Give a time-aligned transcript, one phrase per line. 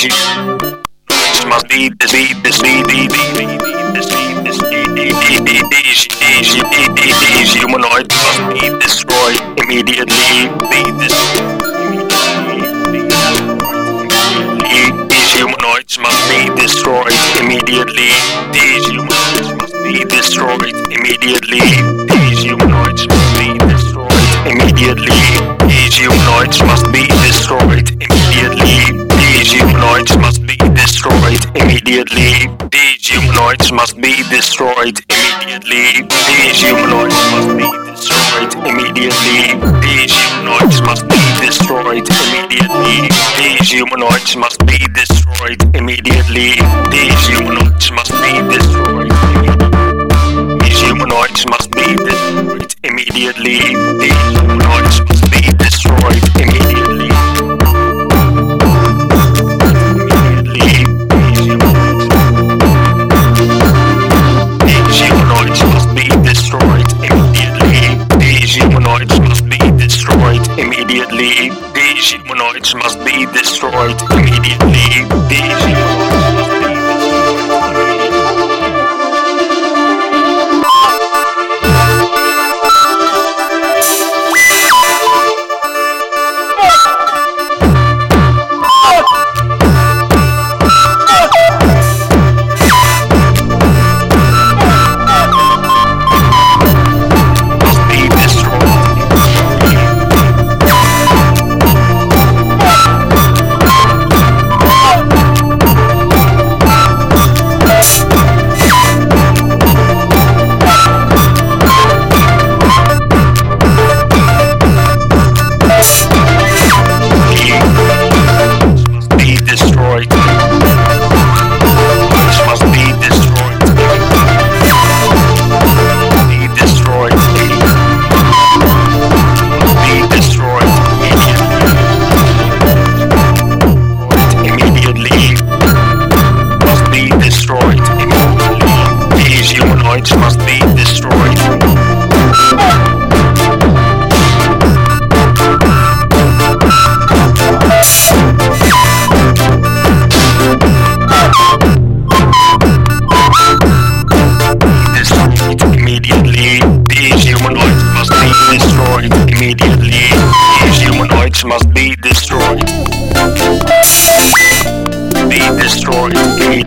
[0.00, 3.44] Humanoids must be this, be this, be be be be
[3.92, 4.56] this, this,
[8.08, 10.48] must be destroyed immediately.
[10.96, 11.12] This.
[15.10, 18.08] These humanoids must be destroyed immediately.
[18.56, 21.60] These humanoids must be destroyed immediately.
[22.08, 25.20] These humanoids must be destroyed immediately.
[25.68, 27.99] These humanoids must be destroyed
[31.00, 32.32] destroyed immediately.
[32.70, 36.04] These humanoids must be destroyed immediately.
[36.28, 39.56] These humanoids must be destroyed immediately.
[39.80, 43.08] These humanoids must be destroyed immediately.
[43.38, 46.60] These humanoids must be destroyed immediately.
[46.92, 50.20] These humanoids must be destroyed immediately.
[50.60, 53.58] These humanoids must be destroyed immediately.
[54.00, 55.00] These humanoids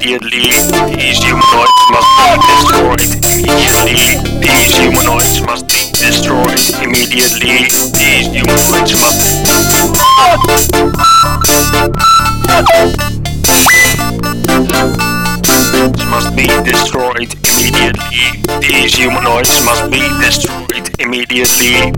[0.03, 0.51] immediately.
[0.95, 4.19] These humanoids must be destroyed immediately.
[4.41, 7.67] These humanoids must be destroyed immediately.
[7.95, 9.19] These humanoids must
[16.09, 18.43] must be destroyed immediately.
[18.59, 21.93] These humanoids must be destroyed immediately.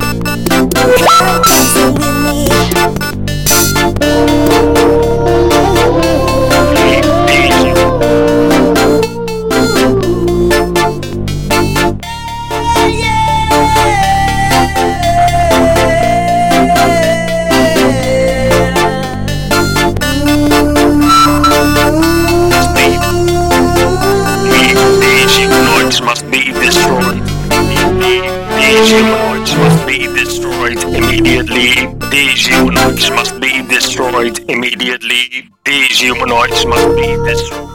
[28.89, 31.87] Humanoids must be destroyed immediately.
[32.09, 35.49] These humanoids must be destroyed immediately.
[35.65, 37.74] These humanoids must be destroyed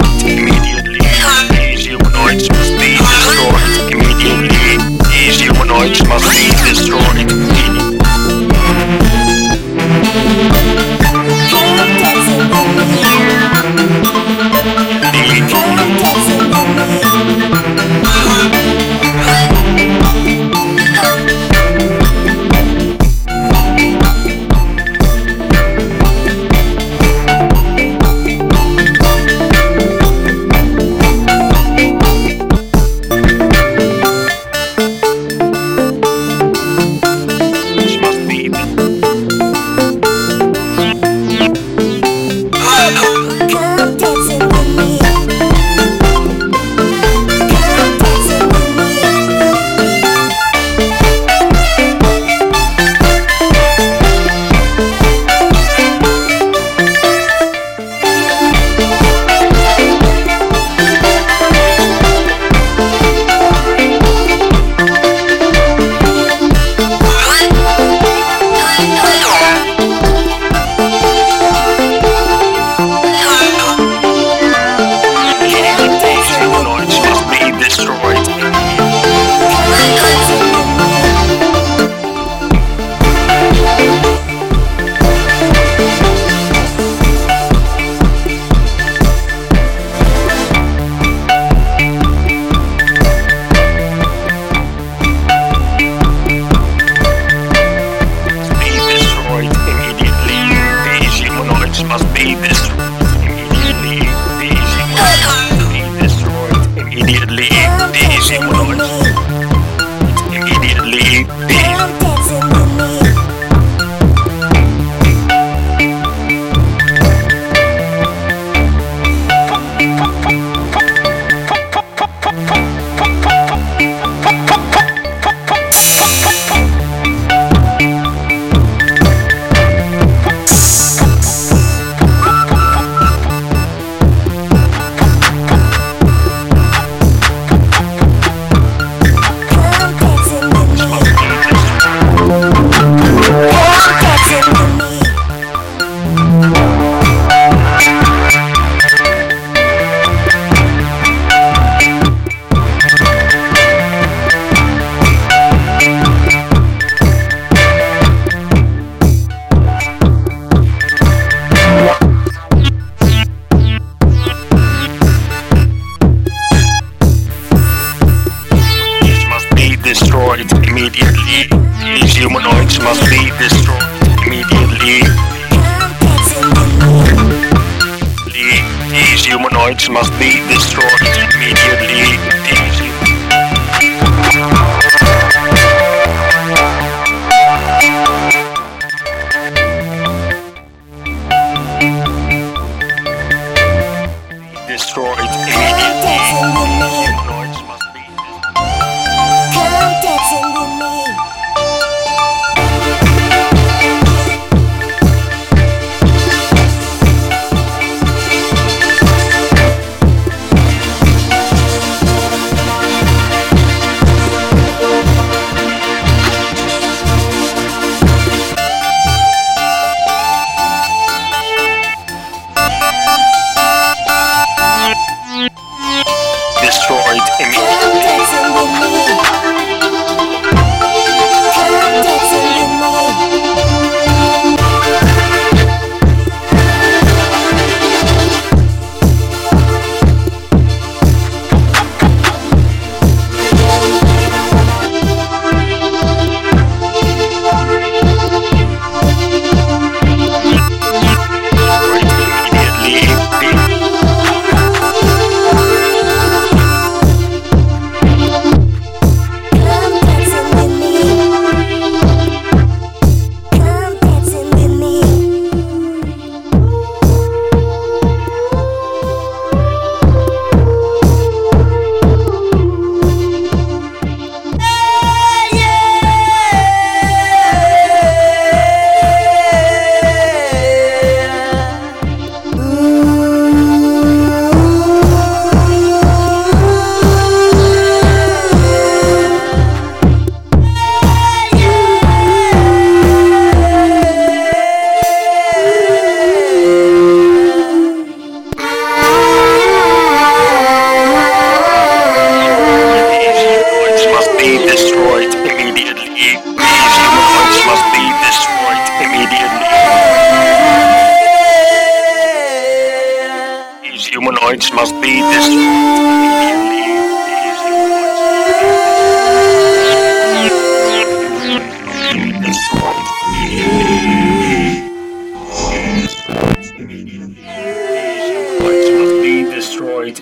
[5.81, 6.03] Deutsch,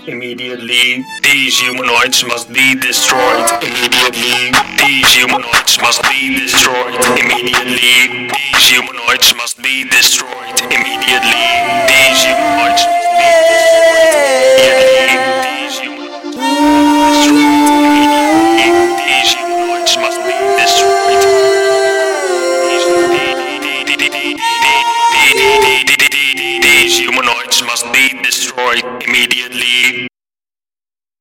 [0.09, 3.45] Immediately, these humanoids must be destroyed.
[3.61, 4.49] Immediately,
[4.81, 6.97] these humanoids must be destroyed.
[7.19, 10.57] Immediately, these humanoids must be destroyed.
[10.73, 11.29] Immediately,
[11.93, 14.09] these humanoids must be destroyed.
[14.81, 15.28] Immediately,